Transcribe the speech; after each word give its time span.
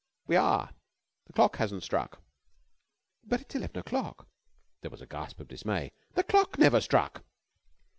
"We 0.25 0.35
are. 0.35 0.71
The 1.27 1.33
clock 1.33 1.57
hasn't 1.57 1.83
struck." 1.83 2.23
"But 3.23 3.41
it's 3.41 3.53
eleven 3.53 3.77
o'clock!" 3.77 4.27
There 4.81 4.89
was 4.89 5.01
a 5.01 5.05
gasp 5.05 5.39
of 5.39 5.47
dismay. 5.47 5.91
"The 6.15 6.23
clock 6.23 6.57
never 6.57 6.81
struck!" 6.81 7.23